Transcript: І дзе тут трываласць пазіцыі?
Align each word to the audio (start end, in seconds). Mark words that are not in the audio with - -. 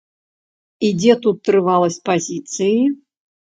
І 0.87 0.91
дзе 1.01 1.17
тут 1.27 1.37
трываласць 1.51 2.01
пазіцыі? 2.11 2.75